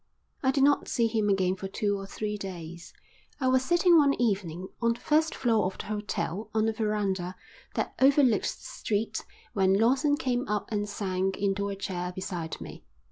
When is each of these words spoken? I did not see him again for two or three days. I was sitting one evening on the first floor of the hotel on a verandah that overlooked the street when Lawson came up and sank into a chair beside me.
I 0.41 0.49
did 0.49 0.63
not 0.63 0.87
see 0.87 1.05
him 1.05 1.29
again 1.29 1.55
for 1.55 1.67
two 1.67 1.95
or 1.95 2.07
three 2.07 2.35
days. 2.35 2.91
I 3.39 3.47
was 3.49 3.63
sitting 3.63 3.99
one 3.99 4.15
evening 4.19 4.67
on 4.81 4.93
the 4.93 4.99
first 4.99 5.35
floor 5.35 5.65
of 5.67 5.77
the 5.77 5.85
hotel 5.85 6.49
on 6.55 6.67
a 6.67 6.73
verandah 6.73 7.35
that 7.75 7.93
overlooked 8.01 8.51
the 8.57 8.63
street 8.63 9.23
when 9.53 9.75
Lawson 9.75 10.17
came 10.17 10.47
up 10.47 10.71
and 10.71 10.89
sank 10.89 11.37
into 11.37 11.69
a 11.69 11.75
chair 11.75 12.11
beside 12.13 12.59
me. 12.59 12.83